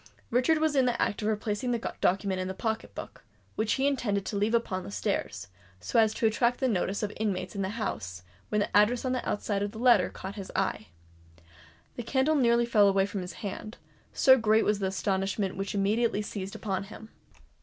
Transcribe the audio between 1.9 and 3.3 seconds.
document in the pocket book,